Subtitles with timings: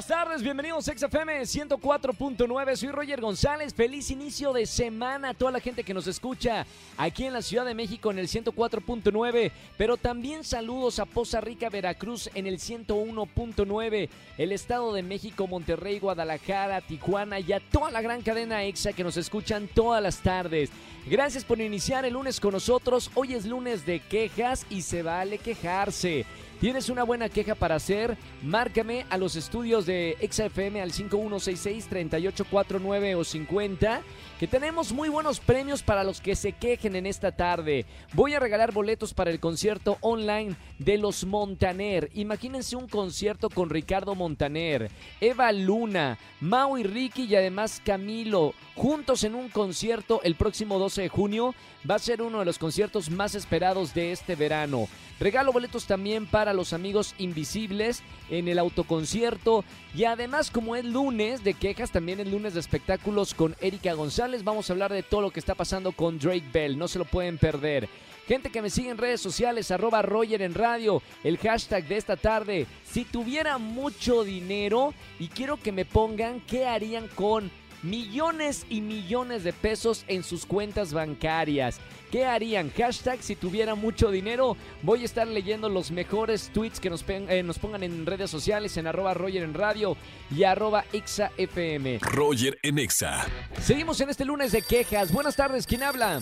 [0.00, 2.76] Buenas tardes, bienvenidos a XFM 104.9.
[2.76, 3.74] Soy Roger González.
[3.74, 6.64] Feliz inicio de semana a toda la gente que nos escucha
[6.96, 9.52] aquí en la Ciudad de México en el 104.9.
[9.76, 14.08] Pero también saludos a Poza Rica, Veracruz en el 101.9.
[14.38, 19.04] El Estado de México, Monterrey, Guadalajara, Tijuana y a toda la gran cadena EXA que
[19.04, 20.70] nos escuchan todas las tardes.
[21.10, 23.10] Gracias por iniciar el lunes con nosotros.
[23.14, 26.24] Hoy es lunes de quejas y se vale quejarse.
[26.60, 28.18] ¿Tienes una buena queja para hacer?
[28.42, 34.02] Márcame a los estudios de XFM al 5166-3849 o 50,
[34.38, 37.86] que tenemos muy buenos premios para los que se quejen en esta tarde.
[38.12, 42.10] Voy a regalar boletos para el concierto online de los Montaner.
[42.12, 49.24] Imagínense un concierto con Ricardo Montaner, Eva Luna, Mau y Ricky y además Camilo, juntos
[49.24, 51.54] en un concierto el próximo 12 de junio.
[51.90, 54.86] Va a ser uno de los conciertos más esperados de este verano.
[55.18, 59.64] Regalo boletos también para los amigos invisibles en el autoconcierto.
[59.94, 64.44] Y además, como es lunes de quejas, también es lunes de espectáculos con Erika González.
[64.44, 66.78] Vamos a hablar de todo lo que está pasando con Drake Bell.
[66.78, 67.88] No se lo pueden perder.
[68.26, 72.16] Gente que me sigue en redes sociales, arroba Roger en radio, el hashtag de esta
[72.16, 72.66] tarde.
[72.84, 77.50] Si tuviera mucho dinero y quiero que me pongan qué harían con
[77.82, 81.80] millones y millones de pesos en sus cuentas bancarias.
[82.10, 82.70] ¿Qué harían?
[82.70, 84.56] Hashtag si tuviera mucho dinero.
[84.82, 88.76] Voy a estar leyendo los mejores tweets que nos, eh, nos pongan en redes sociales
[88.76, 89.96] en arroba Roger en radio
[90.34, 92.00] y arroba FM.
[92.02, 93.26] Roger en Exa.
[93.60, 95.12] Seguimos en este lunes de quejas.
[95.12, 96.20] Buenas tardes, ¿quién habla?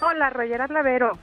[0.00, 1.18] Hola, Roger, habla Vero.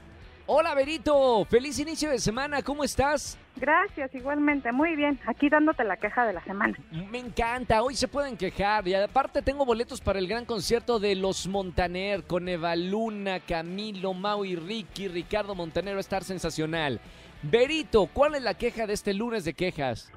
[0.47, 1.43] Hola, Verito.
[1.45, 2.61] Feliz inicio de semana.
[2.61, 3.37] ¿Cómo estás?
[3.55, 4.71] Gracias, igualmente.
[4.71, 5.19] Muy bien.
[5.25, 6.77] Aquí dándote la queja de la semana.
[7.09, 7.81] Me encanta.
[7.81, 8.87] Hoy se pueden quejar.
[8.87, 14.13] Y aparte tengo boletos para el gran concierto de Los Montaner con Eva Luna, Camilo,
[14.13, 15.07] Mau y Ricky.
[15.07, 16.99] Ricardo Montaner va a estar sensacional.
[17.41, 20.11] Verito, ¿cuál es la queja de este lunes de quejas?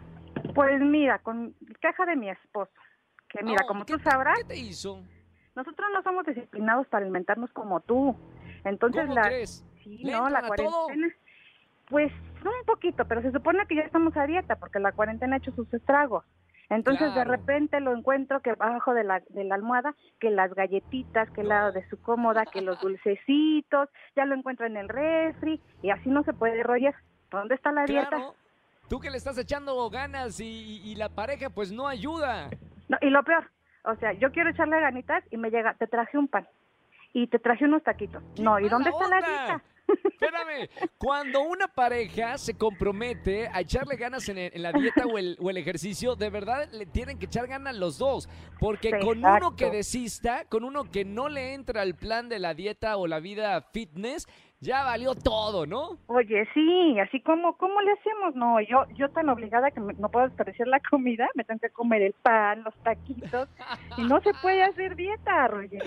[0.54, 2.70] Pues mira, con queja de mi esposo.
[3.30, 5.02] Que mira, Oh, como ¿qué tú sabrás, ¿Qué te hizo?
[5.54, 8.14] nosotros no somos disciplinados para alimentarnos como tú.
[8.64, 9.64] Entonces ¿Cómo la crees?
[9.96, 11.08] Sí, ¿Le no, la cuarentena
[11.88, 12.12] pues
[12.44, 15.52] un poquito, pero se supone que ya estamos a dieta porque la cuarentena ha hecho
[15.52, 16.24] sus estragos.
[16.70, 21.30] Entonces de repente lo encuentro que abajo de la, de la almohada, que las galletitas,
[21.30, 25.62] que el lado de su cómoda, que los dulcecitos, ya lo encuentro en el refri
[25.82, 26.94] y así no se puede, Roger.
[27.30, 28.08] ¿Dónde está la dieta?
[28.10, 28.34] Claro.
[28.90, 32.50] Tú que le estás echando ganas y, y- y la pareja pues no ayuda.
[32.88, 33.50] No, y lo peor,
[33.84, 36.46] o sea, yo quiero echarle ganitas y me llega, te traje un pan
[37.14, 38.22] y te traje unos taquitos.
[38.36, 39.62] ¡Qué No, ¿y dónde está la dieta?
[40.04, 40.68] Espérame,
[40.98, 45.36] cuando una pareja se compromete a echarle ganas en, el- en la dieta o el,
[45.40, 48.28] o el ejercicio, de verdad le tienen que echar ganas los dos.
[48.58, 52.54] Porque con uno que desista, con uno que no le entra al plan de la
[52.54, 54.26] dieta o la vida fitness,
[54.60, 55.98] ya valió todo, ¿no?
[56.06, 58.34] Oye, sí, así como, ¿cómo le hacemos?
[58.34, 61.70] No, yo, yo tan obligada que me- no puedo desperdiciar la comida, me tengo que
[61.70, 63.48] comer el pan, los taquitos,
[63.96, 65.82] y no se puede hacer dieta, Roger.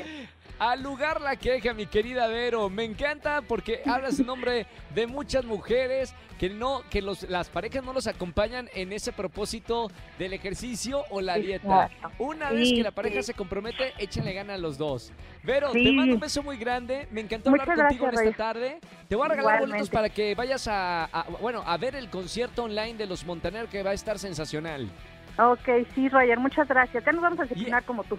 [0.59, 2.69] Al lugar la queja, mi querida Vero.
[2.69, 7.83] Me encanta porque hablas en nombre de muchas mujeres que no, que los, las parejas
[7.83, 9.89] no los acompañan en ese propósito
[10.19, 11.85] del ejercicio o la dieta.
[11.87, 12.23] Exacto.
[12.23, 13.27] Una vez que la pareja sí.
[13.27, 15.11] se compromete, échenle ganas a los dos.
[15.43, 17.07] Vero, te mando un beso muy grande.
[17.11, 18.60] Me encantó hablar contigo en esta tarde.
[19.07, 19.91] Te voy a regalar boletos Igualmente.
[19.93, 23.83] para que vayas a, a- bueno, a ver el concierto online de los Montaner que
[23.83, 24.89] va a estar sensacional.
[25.37, 27.03] Ok, sí, Roger, muchas gracias.
[27.05, 28.17] Ya nos vamos a disciplinar como tú.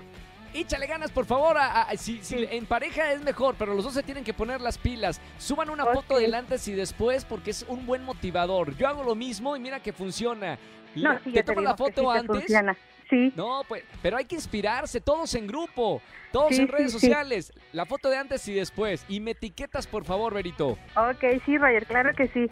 [0.54, 1.56] Échale ganas, por favor.
[1.56, 2.48] a- a- si, si Sí.
[2.50, 5.20] en pareja es mejor, pero los dos se tienen que poner las pilas.
[5.38, 8.76] Suban una foto del antes y después porque es un buen motivador.
[8.76, 10.58] Yo hago lo mismo y mira que funciona.
[10.94, 12.36] No, sí, te te la foto sí antes.
[12.40, 12.76] funciona.
[13.12, 16.00] Sí, No, pues, pero hay que inspirarse, todos en grupo,
[16.32, 17.06] todos Sí, en redes sí, sí.
[17.06, 17.52] sociales.
[17.72, 19.04] La foto de antes y después.
[19.06, 20.78] Y me etiquetas, por favor, Berito.
[20.96, 22.46] ok, sí, Roger, claro que sí.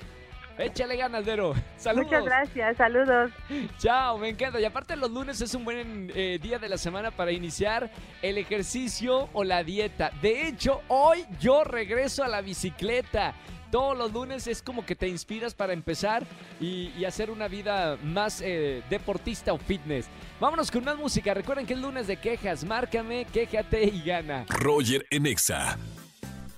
[0.59, 1.55] Échale ganas, Vero.
[1.79, 2.05] Saludos.
[2.09, 3.31] Muchas gracias, saludos.
[3.79, 4.61] Chao, me encanta.
[4.61, 8.37] Y aparte los lunes es un buen eh, día de la semana para iniciar el
[8.37, 10.11] ejercicio o la dieta.
[10.21, 13.33] De hecho, hoy yo regreso a la bicicleta.
[13.71, 16.27] Todos los lunes es como que te inspiras para empezar
[16.61, 20.09] y, y hacer una vida más eh, deportista o fitness.
[20.41, 21.35] Vámonos con más música.
[21.35, 22.65] Recuerden que es lunes de quejas.
[22.65, 24.47] Márcame, quéjate y gana.
[24.49, 25.79] Roger en Exa.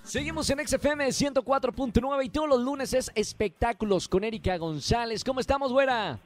[0.04, 5.22] Seguimos en XFM 104.9 y todos los lunes es espectáculos con Erika González.
[5.22, 6.18] ¿Cómo estamos, güera?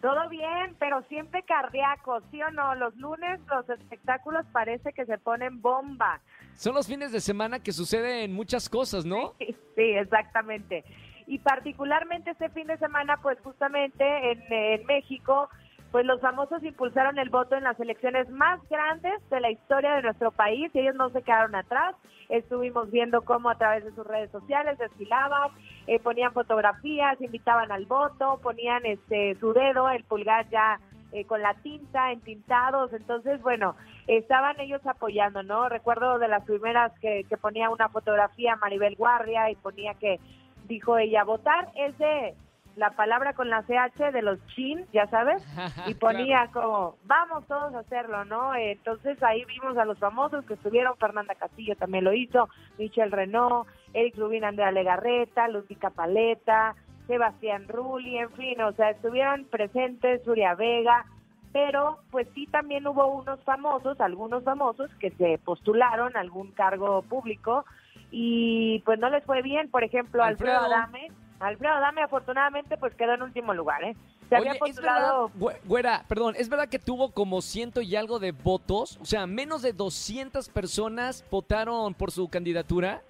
[0.00, 2.74] Todo bien, pero siempre cardíaco, ¿sí o no?
[2.74, 6.20] Los lunes los espectáculos parece que se ponen bomba.
[6.54, 9.34] Son los fines de semana que suceden muchas cosas, ¿no?
[9.76, 10.84] Sí, exactamente.
[11.26, 15.48] Y particularmente este fin de semana, pues justamente en, en México
[15.90, 20.02] pues los famosos impulsaron el voto en las elecciones más grandes de la historia de
[20.02, 21.96] nuestro país y ellos no se quedaron atrás.
[22.28, 25.50] Estuvimos viendo cómo a través de sus redes sociales desfilaban,
[25.88, 30.78] eh, ponían fotografías, invitaban al voto, ponían este su dedo, el pulgar ya
[31.10, 32.92] eh, con la tinta, entintados.
[32.92, 33.74] Entonces, bueno,
[34.06, 35.68] estaban ellos apoyando, ¿no?
[35.68, 40.20] Recuerdo de las primeras que, que ponía una fotografía Maribel Guardia y ponía que
[40.68, 42.34] dijo ella, votar es de
[42.80, 45.44] la palabra con la CH de los chin, ya sabes,
[45.86, 48.54] y ponía como, vamos todos a hacerlo, ¿no?
[48.54, 52.48] Entonces ahí vimos a los famosos que estuvieron, Fernanda Castillo también lo hizo,
[52.78, 56.74] Michelle Renault, Eric Rubín, Andrea Legarreta, Lucica Paleta,
[57.06, 61.04] Sebastián Rulli, en fin, o sea, estuvieron presentes Surya Vega,
[61.52, 67.02] pero pues sí también hubo unos famosos, algunos famosos que se postularon a algún cargo
[67.02, 67.66] público
[68.10, 70.74] y pues no les fue bien, por ejemplo, Alfredo, Alfredo.
[70.76, 71.08] Adame,
[71.40, 73.96] Alfredo Adame afortunadamente pues quedó en último lugar, ¿eh?
[74.28, 77.80] Se había Oye, es verdad, postulado güe- güera, perdón, ¿es verdad que tuvo como ciento
[77.80, 78.98] y algo de votos?
[79.02, 83.02] O sea, menos de 200 personas votaron por su candidatura.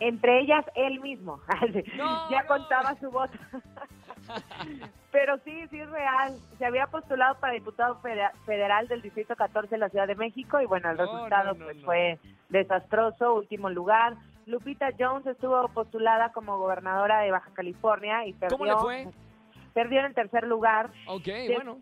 [0.00, 1.40] entre ellas él mismo.
[1.96, 2.48] No, ya no.
[2.48, 3.32] contaba su voto.
[5.10, 6.34] Pero sí, sí es real.
[6.58, 10.60] Se había postulado para diputado fede- federal del Distrito 14 de la Ciudad de México
[10.60, 12.18] y bueno, el No, resultado pues fue
[12.50, 14.14] desastroso, último lugar.
[14.48, 18.56] Lupita Jones estuvo postulada como gobernadora de Baja California y perdió.
[18.56, 19.08] ¿Cómo le fue?
[19.74, 20.90] Perdió en el tercer lugar.
[21.06, 21.78] Ok, bueno.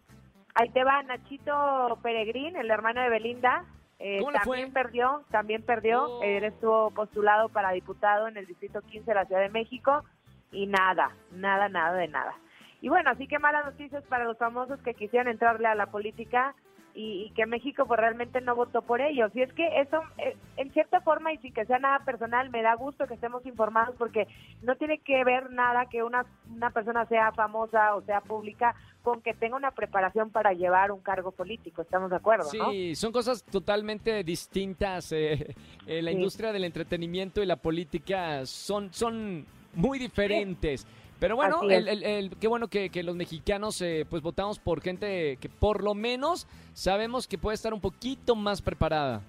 [0.54, 3.64] Ahí te va Nachito Peregrín, el hermano de Belinda.
[3.98, 4.82] eh, ¿Cómo también fue?
[4.82, 6.04] perdió, también perdió.
[6.04, 6.22] Oh.
[6.22, 10.02] Él estuvo postulado para diputado en el Distrito 15 de la Ciudad de México
[10.50, 12.34] y nada, nada, nada de nada.
[12.80, 16.54] Y bueno, así que malas noticias para los famosos que quisieran entrarle a la política
[16.96, 19.30] y, y que México pues realmente no votó por ellos.
[19.34, 22.62] Y es que eso, eh, en cierta forma, y sin que sea nada personal, me
[22.62, 24.26] da gusto que estemos informados porque
[24.62, 29.20] no tiene que ver nada que una, una persona sea famosa o sea pública con
[29.20, 31.82] que tenga una preparación para llevar un cargo político.
[31.82, 32.70] ¿Estamos de acuerdo, no?
[32.70, 35.12] Sí, son cosas totalmente distintas.
[35.12, 35.54] eh,
[35.86, 36.16] eh, la Sí.
[36.16, 39.44] industria del entretenimiento y la política son, son
[39.74, 40.86] muy diferentes.
[41.18, 45.38] Pero bueno, el- el- qué bueno que, que los mexicanos eh, pues votamos por gente
[45.40, 49.22] que por lo menos sabemos que puede estar un poquito más preparada.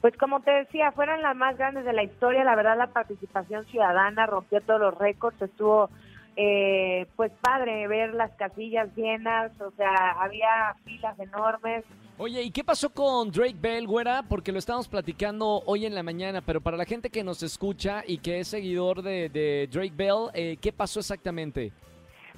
[0.00, 2.44] Pues como te decía, fueron las más grandes de la historia.
[2.44, 5.40] La verdad, la participación ciudadana rompió todos los récords.
[5.40, 5.90] Estuvo,
[6.36, 9.52] eh, pues padre ver las casillas llenas.
[9.60, 11.84] O sea, había filas enormes.
[12.24, 14.22] Oye, ¿y qué pasó con Drake Bell, güera?
[14.22, 18.04] Porque lo estamos platicando hoy en la mañana, pero para la gente que nos escucha
[18.06, 21.72] y que es seguidor de, de Drake Bell, eh, ¿qué pasó exactamente?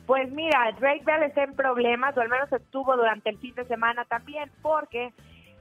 [0.07, 3.67] Pues mira, Drake Bell está en problemas, o al menos estuvo durante el fin de
[3.67, 5.13] semana también, porque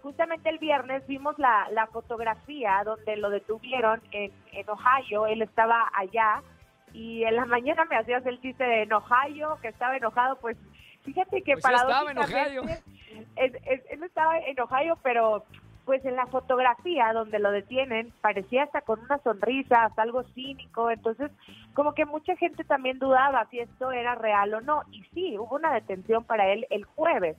[0.02, 5.92] justamente el viernes vimos la, la fotografía donde lo detuvieron en, en Ohio, él estaba
[5.94, 6.42] allá,
[6.94, 10.56] y en la mañana me hacías el chiste de en Ohio, que estaba enojado, pues
[11.04, 12.84] fíjate que Pues sí estaba en paradójicamente,
[13.36, 15.44] es- es- él estaba en Ohio, pero
[15.86, 20.89] pues en la fotografía donde lo detienen parecía hasta con una sonrisa, hasta algo cínico,
[20.89, 21.30] entonces
[21.74, 25.56] como que mucha gente también dudaba si esto era real o no, y sí, hubo
[25.56, 27.36] una detención para él el jueves,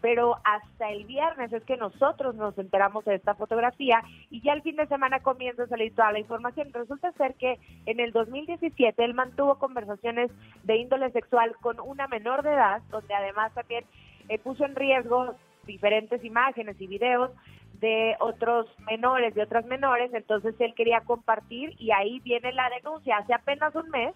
[0.00, 4.62] pero hasta el viernes es que nosotros nos enteramos de esta fotografía y ya el
[4.62, 6.72] fin de semana comienza a salir toda la información.
[6.74, 10.30] Resulta ser que en el 2017 él mantuvo conversaciones
[10.64, 13.84] de índole sexual con una menor de edad, donde además también
[14.28, 15.34] eh, puso en riesgo
[15.66, 17.30] diferentes imágenes y videos
[17.80, 23.18] de otros menores, de otras menores, entonces él quería compartir y ahí viene la denuncia
[23.18, 24.14] hace apenas un mes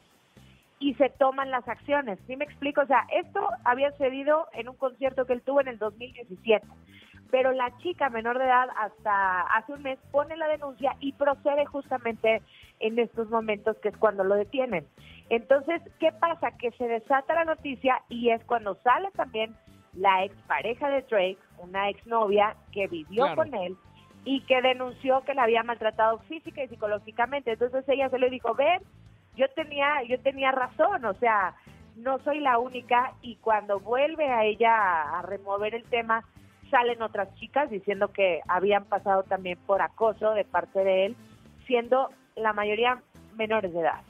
[0.78, 2.18] y se toman las acciones.
[2.26, 2.82] ¿Sí me explico?
[2.82, 6.66] O sea, esto había sucedido en un concierto que él tuvo en el 2017,
[7.30, 11.66] pero la chica menor de edad hasta hace un mes pone la denuncia y procede
[11.66, 12.42] justamente
[12.80, 14.86] en estos momentos que es cuando lo detienen.
[15.30, 16.52] Entonces, ¿qué pasa?
[16.52, 19.54] Que se desata la noticia y es cuando sale también
[19.98, 23.36] la expareja de Drake, una exnovia que vivió Claro.
[23.36, 23.76] con él
[24.24, 27.52] y que denunció que la había maltratado física y psicológicamente.
[27.52, 28.80] Entonces ella se le dijo, ven,
[29.36, 31.54] yo tenía, yo tenía razón, o sea,
[31.96, 36.24] no soy la única y cuando vuelve a ella a, a remover el tema,
[36.70, 41.16] salen otras chicas diciendo que habían pasado también por acoso de parte de él,
[41.66, 43.00] siendo la mayoría
[43.36, 44.00] menores de edad.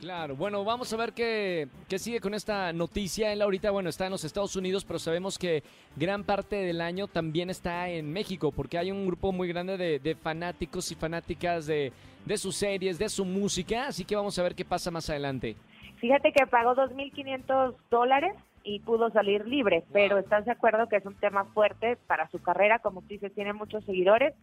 [0.00, 3.32] Claro, bueno, vamos a ver qué, qué sigue con esta noticia.
[3.32, 5.64] Él ahorita, bueno, está en los Estados Unidos, pero sabemos que
[5.96, 9.98] gran parte del año también está en México, porque hay un grupo muy grande de,
[9.98, 11.92] de fanáticos y fanáticas de,
[12.24, 15.56] de sus series, de su música, así que vamos a ver qué pasa más adelante.
[15.96, 21.06] Fíjate que pagó 2.500 dólares y pudo salir libre, pero ¿estás de acuerdo que es
[21.06, 22.78] un tema fuerte para su carrera?
[22.78, 24.34] Como tú dices, tiene muchos seguidores.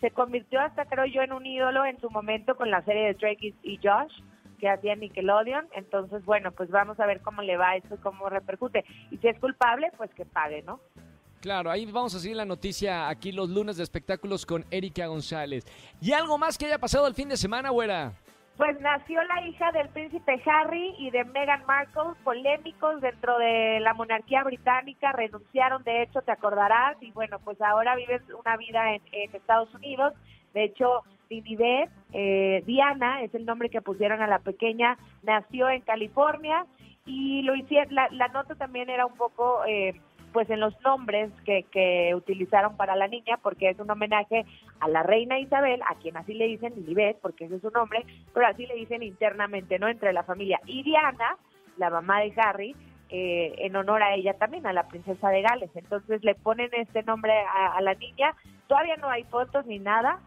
[0.00, 3.14] Se convirtió hasta, creo yo, en un ídolo en su momento con la serie de
[3.14, 4.12] Drake y Josh,
[4.54, 5.68] que hacía Nickelodeon.
[5.74, 8.84] Entonces, bueno, pues vamos a ver cómo le va eso y cómo repercute.
[9.10, 10.80] Y si es culpable, pues que pague, ¿no?
[11.40, 15.66] Claro, ahí vamos a seguir la noticia aquí los lunes de espectáculos con Erika González.
[16.00, 18.12] ¿Y algo más que haya pasado el fin de semana, güera?
[18.56, 23.94] Pues nació la hija del príncipe Harry y de Meghan Markle, polémicos dentro de la
[23.94, 29.02] monarquía británica, renunciaron, de hecho, te acordarás, y bueno, pues ahora viven una vida en,
[29.34, 30.14] Estados Unidos.
[30.52, 31.02] De hecho,
[31.42, 36.66] Dinibet, eh, Diana, es el nombre que pusieron a la pequeña, nació en California
[37.06, 39.64] y lo hicieron, la, la nota también era un poco...
[39.66, 40.00] Eh,
[40.32, 44.44] pues en los nombres que, que utilizaron para la niña, porque es un homenaje
[44.80, 48.04] a la reina Isabel, a quien así le dicen Lilibet, porque ese es su nombre,
[48.34, 49.86] pero así le dicen internamente, ¿no?
[49.86, 50.58] Entre la familia.
[50.66, 51.36] Y Diana,
[51.76, 52.74] la mamá de Harry,
[53.10, 55.70] eh, en honor a ella también, a la princesa de Gales.
[55.76, 58.34] Entonces le ponen este nombre a, la niña.
[58.66, 60.18] Todavía no hay fotos ni nada.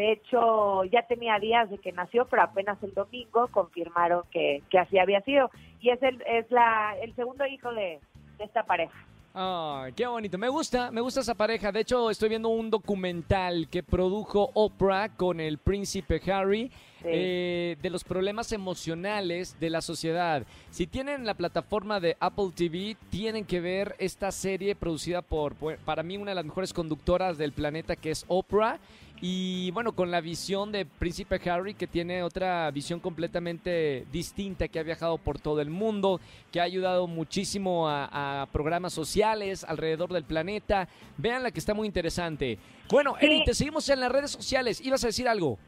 [0.00, 4.78] De hecho, ya tenía días de que nació, pero apenas el domingo confirmaron que, que
[4.78, 5.50] así había sido.
[5.78, 8.00] Y es el, es la, el segundo hijo de
[8.38, 8.96] esta pareja.
[9.34, 10.38] Ay, qué bonito.
[10.38, 11.70] Me gusta, me gusta esa pareja.
[11.70, 16.72] De hecho, estoy viendo un documental que produjo Oprah con el príncipe Harry
[17.04, 20.44] eh, de los problemas emocionales de la sociedad.
[20.70, 25.54] Si tienen la plataforma de Apple TV, tienen que ver esta serie producida por,
[25.84, 28.80] para mí, una de las mejores conductoras del planeta, que es Oprah.
[29.22, 34.78] Y bueno, con la visión de Príncipe Harry, que tiene otra visión completamente distinta, que
[34.78, 40.24] ha viajado por todo el mundo, que ha ayudado muchísimo a, programas sociales alrededor del
[40.24, 40.88] planeta.
[41.18, 42.58] Vean la que está muy interesante.
[42.90, 44.80] Bueno, Eri, te seguimos en las redes sociales.
[44.80, 45.58] ¿Ibas a decir algo?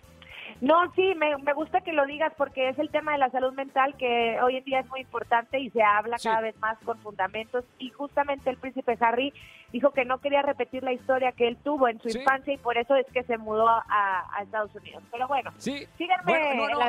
[0.62, 3.52] No, sí, me, me, gusta que lo digas porque es el tema de la salud
[3.52, 6.97] mental que hoy en día es muy importante y se habla cada vez más con
[6.99, 7.64] fundamentos.
[7.81, 9.33] Y justamente el príncipe Harry
[9.73, 12.78] dijo que no quería repetir la historia que él tuvo en su infancia y por
[12.78, 15.02] eso es que se mudó a, Estados Unidos.
[15.11, 15.85] Pero bueno, sí.
[15.99, 16.33] síganme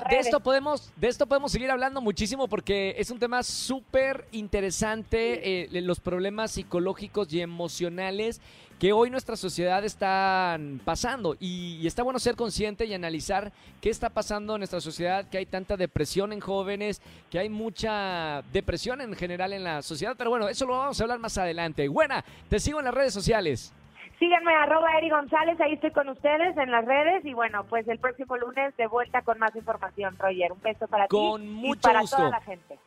[0.08, 5.64] De esto, podemos, de esto podemos seguir hablando muchísimo porque es un tema súper interesante,
[5.64, 8.40] eh, los problemas psicológicos y emocionales
[8.84, 14.10] que hoy nuestra sociedad está pasando y, está bueno ser consciente y analizar qué está
[14.10, 19.16] pasando en nuestra sociedad, que hay tanta depresión en jóvenes, que hay mucha depresión en
[19.16, 21.88] general en la sociedad, pero bueno, eso lo vamos a hablar más adelante.
[21.88, 23.74] Buena, te sigo en las redes sociales.
[24.20, 28.00] Síganme arroba Eri González, ahí estoy con ustedes en las redes y bueno, pues el
[28.00, 30.52] próximo lunes de vuelta con más información, Roger.
[30.52, 32.78] Un beso para ti y para toda la gente.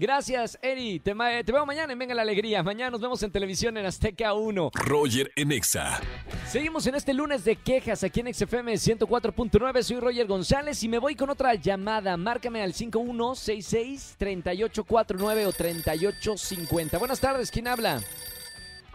[0.00, 1.00] Gracias, Eri.
[1.00, 2.62] Te, veo mañana en Venga la Alegría.
[2.62, 4.70] Mañana nos vemos en televisión en Azteca 1.
[4.72, 5.98] Roger en Exa.
[6.46, 9.82] Seguimos en este lunes de quejas aquí en XFM 104.9.
[9.82, 12.16] Soy Roger González y me voy con otra llamada.
[12.16, 16.98] Márcame al 5166-3849 o 3850.
[16.98, 18.00] Buenas tardes, ¿quién habla?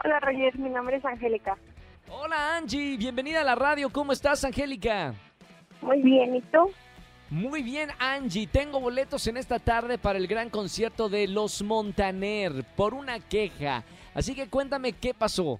[0.06, 0.58] Hola, Roger.
[0.58, 1.58] Mi nombre es Angélica.
[2.08, 2.96] Hola, Angie.
[2.96, 3.90] Bienvenida a la radio.
[3.90, 5.14] ¿Cómo estás, Angélica?
[5.82, 6.72] Muy bien, ¿y tú?
[7.34, 8.46] Muy bien, Angie.
[8.46, 13.84] Tengo boletos en esta tarde para el gran concierto de Los Montaner por una queja.
[14.14, 15.60] Así que cuéntame qué pasó.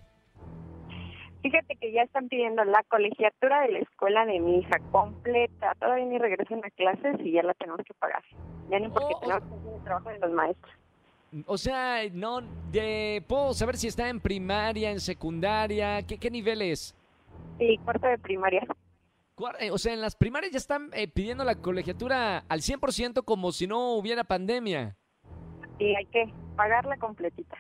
[1.42, 5.74] Fíjate que ya están pidiendo la colegiatura de la escuela de mi hija completa.
[5.80, 8.22] Todavía ni regresan a clases y ya la tenemos que pagar.
[8.70, 10.74] Ya ni porque oh, tenemos que hacer el trabajo de los maestros.
[11.48, 16.04] O sea, no, de, ¿puedo saber si está en primaria, en secundaria?
[16.04, 16.96] ¿Qué, qué nivel es?
[17.58, 18.62] Sí, cuarto de primaria.
[19.60, 23.52] Eh, o sea, en las primarias ya están eh, pidiendo la colegiatura al 100% como
[23.52, 24.98] si no hubiera pandemia.
[25.78, 27.58] Sí, hay que pagarla completita.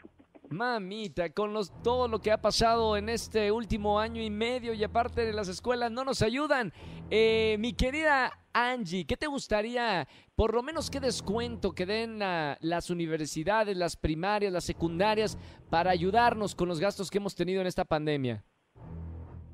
[0.50, 4.84] Mamita, con los, todo lo que ha pasado en este último año y medio y
[4.84, 6.72] aparte de las escuelas no nos ayudan.
[7.10, 12.58] Eh, mi querida Angie, ¿qué te gustaría, por lo menos qué descuento que den a
[12.62, 15.40] las universidades, las primarias, las secundarias,
[15.72, 18.44] para ayudarnos con los gastos que hemos tenido en esta pandemia?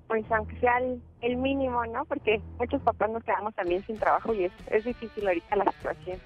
[0.10, 0.80] Pues aunque sea
[1.22, 2.04] el, mínimo, ¿no?
[2.06, 6.20] Porque muchos papás nos quedamos también sin trabajo y es, es difícil ahorita la situación.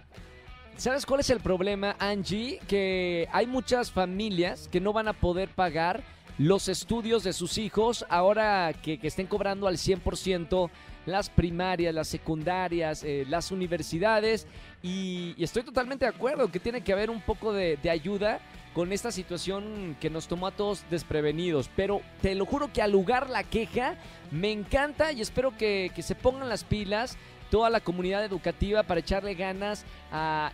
[0.78, 2.60] ¿Sabes cuál es el problema, Angie?
[2.68, 6.02] Que hay muchas familias que no van a poder pagar
[6.38, 10.70] los estudios de sus hijos ahora que, estén cobrando al 100%
[11.06, 14.48] las primarias, las secundarias, eh, las universidades.
[14.82, 18.40] Y, estoy totalmente de acuerdo que tiene que haber un poco de, de ayuda
[18.74, 21.70] con esta situación que nos tomó a todos desprevenidos.
[21.76, 23.96] Pero te lo juro que al lugar la queja
[24.32, 27.18] me encanta y espero que, se pongan las pilas
[27.54, 29.86] toda la comunidad educativa para echarle ganas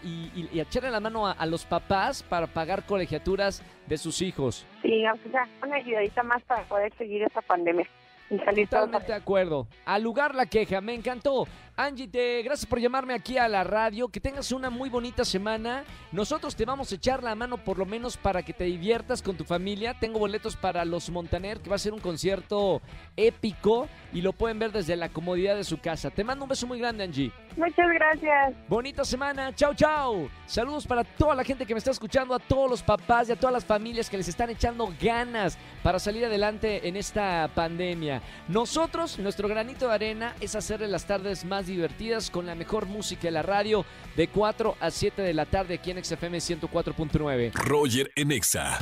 [0.03, 4.67] y, echarle la mano a, los papás para pagar colegiaturas de sus hijos.
[4.81, 7.87] Sí, aunque sea una ayudadita más para poder seguir esta pandemia.
[8.29, 9.65] Totalmente de acuerdo.
[9.85, 11.47] Al lugar la queja, me encantó.
[11.81, 14.09] Angie, te, gracias por llamarme aquí a la radio.
[14.09, 15.86] Que tengas una muy bonita semana.
[16.12, 19.38] Nosotros te vamos a echar la mano por lo menos para que te diviertas con
[19.38, 19.98] tu familia.
[19.98, 22.81] Tengo boletos para Los Montaner, que va a ser un concierto
[23.15, 26.09] épico y lo pueden ver desde la comodidad de su casa.
[26.09, 27.31] Te mando un beso muy grande, Angie.
[27.55, 28.55] Muchas gracias.
[28.67, 29.55] Bonita semana.
[29.55, 30.29] Chao, chao.
[30.48, 33.36] Saludos para toda la gente que me está escuchando, a todos los papás y a
[33.38, 38.21] todas las familias que les están echando ganas para salir adelante en esta pandemia.
[38.50, 43.23] Nosotros, nuestro granito de arena es hacerle las tardes más divertidas con la mejor música
[43.23, 43.85] de la radio
[44.15, 47.53] de 4 a 7 de la tarde aquí en XFM 104.9.
[47.53, 48.79] Roger en Exa.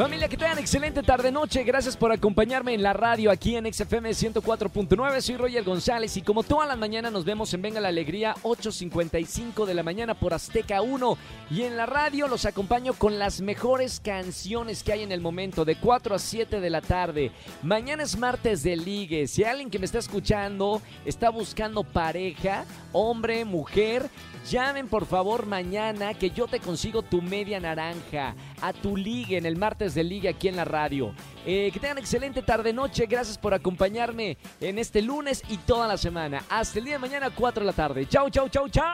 [0.00, 1.62] Familia, que tengan excelente tarde-noche.
[1.62, 5.20] Gracias por acompañarme en la radio aquí en XFM 104.9.
[5.20, 9.66] Soy Roger González y como todas las mañanas nos vemos en Venga la Alegría 8.55
[9.66, 11.18] de la mañana por Azteca 1.
[11.50, 15.66] Y en la radio los acompaño con las mejores canciones que hay en el momento
[15.66, 17.30] de 4 a 7 de la tarde.
[17.62, 19.26] Mañana es martes de ligue.
[19.26, 24.08] Si alguien que me está escuchando está buscando pareja, hombre, mujer,
[24.48, 29.46] Llamen por favor mañana que yo te consigo tu media naranja a tu liga en
[29.46, 31.14] el martes de liga aquí en la radio.
[31.46, 33.06] Eh, que tengan excelente tarde noche.
[33.06, 36.44] Gracias por acompañarme en este lunes y toda la semana.
[36.48, 38.06] Hasta el día de mañana 4 de la tarde.
[38.06, 38.84] Chau, chau, chau, chau.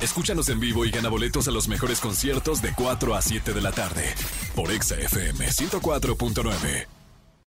[0.00, 3.60] Escúchanos en vivo y gana boletos a los mejores conciertos de 4 a 7 de
[3.60, 4.14] la tarde
[4.54, 6.95] por Exa FM 104.9.